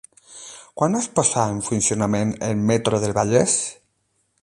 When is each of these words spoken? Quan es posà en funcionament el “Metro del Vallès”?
Quan 0.81 0.99
es 0.99 1.09
posà 1.19 1.43
en 1.55 1.61
funcionament 1.67 2.35
el 2.51 2.67
“Metro 2.73 3.03
del 3.05 3.15
Vallès”? 3.19 3.59